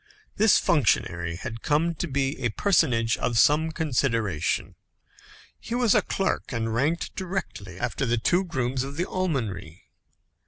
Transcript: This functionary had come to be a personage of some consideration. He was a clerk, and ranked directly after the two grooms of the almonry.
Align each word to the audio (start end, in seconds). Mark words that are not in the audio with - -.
This 0.35 0.57
functionary 0.57 1.35
had 1.35 1.61
come 1.61 1.93
to 1.93 2.07
be 2.07 2.39
a 2.39 2.49
personage 2.49 3.17
of 3.17 3.37
some 3.37 3.71
consideration. 3.71 4.73
He 5.59 5.75
was 5.75 5.93
a 5.93 6.01
clerk, 6.01 6.51
and 6.51 6.73
ranked 6.73 7.15
directly 7.15 7.79
after 7.79 8.07
the 8.07 8.17
two 8.17 8.43
grooms 8.43 8.83
of 8.83 8.97
the 8.97 9.05
almonry. 9.07 9.83